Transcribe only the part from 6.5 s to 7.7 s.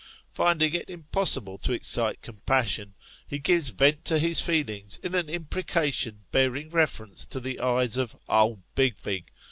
reference to the